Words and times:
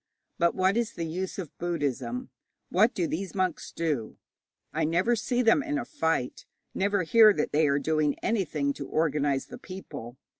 But 0.39 0.55
what 0.55 0.77
is 0.77 0.93
the 0.93 1.05
use 1.05 1.37
of 1.37 1.55
Buddhism? 1.59 2.31
What 2.69 2.95
do 2.95 3.05
these 3.05 3.35
monks 3.35 3.71
do? 3.71 4.17
I 4.73 4.83
never 4.83 5.15
see 5.15 5.43
them 5.43 5.61
in 5.61 5.77
a 5.77 5.85
fight, 5.85 6.47
never 6.73 7.03
hear 7.03 7.31
that 7.33 7.51
they 7.51 7.67
are 7.67 7.77
doing 7.77 8.17
anything 8.17 8.73
to 8.73 8.87
organize 8.87 9.45
the 9.45 9.59
people. 9.59 10.17